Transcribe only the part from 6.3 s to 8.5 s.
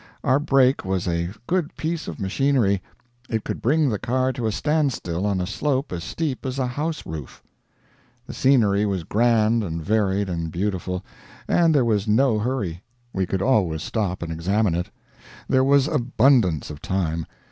as a house roof. The